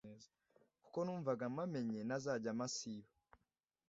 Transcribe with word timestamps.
kuko 0.83 0.97
numvaga 1.05 1.45
mpamenye 1.53 1.99
ntazajya 2.07 2.51
mpasiba. 2.57 3.09